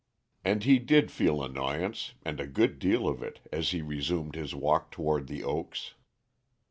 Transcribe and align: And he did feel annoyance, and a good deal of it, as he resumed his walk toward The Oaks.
And 0.43 0.63
he 0.63 0.79
did 0.79 1.11
feel 1.11 1.43
annoyance, 1.43 2.15
and 2.23 2.39
a 2.39 2.47
good 2.47 2.79
deal 2.79 3.07
of 3.07 3.21
it, 3.21 3.39
as 3.51 3.69
he 3.69 3.83
resumed 3.83 4.33
his 4.33 4.55
walk 4.55 4.89
toward 4.89 5.27
The 5.27 5.43
Oaks. 5.43 5.93